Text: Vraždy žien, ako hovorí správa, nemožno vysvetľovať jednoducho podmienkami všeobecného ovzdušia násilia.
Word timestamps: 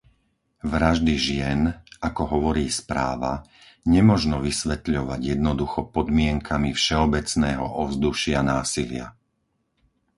Vraždy 0.73 1.13
žien, 1.27 1.59
ako 2.09 2.21
hovorí 2.33 2.65
správa, 2.79 3.33
nemožno 3.93 4.37
vysvetľovať 4.47 5.21
jednoducho 5.37 5.79
podmienkami 5.95 6.69
všeobecného 6.73 7.61
ovzdušia 7.83 8.39
násilia. 8.53 9.07